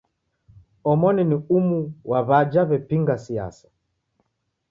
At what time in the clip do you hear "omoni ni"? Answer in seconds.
0.91-1.37